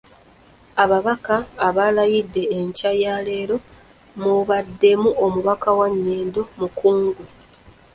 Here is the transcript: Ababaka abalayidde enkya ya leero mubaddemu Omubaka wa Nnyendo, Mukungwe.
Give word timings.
Ababaka 0.83 1.35
abalayidde 1.67 2.43
enkya 2.57 2.91
ya 3.03 3.15
leero 3.25 3.57
mubaddemu 4.21 5.09
Omubaka 5.25 5.69
wa 5.79 5.87
Nnyendo, 5.93 6.41
Mukungwe. 6.59 7.25